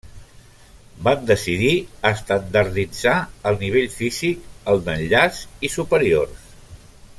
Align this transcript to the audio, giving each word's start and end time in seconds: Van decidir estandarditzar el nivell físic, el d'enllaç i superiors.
Van 1.07 1.19
decidir 1.31 1.73
estandarditzar 2.11 3.13
el 3.51 3.61
nivell 3.65 3.93
físic, 3.99 4.43
el 4.73 4.83
d'enllaç 4.89 5.45
i 5.69 5.73
superiors. 5.77 6.53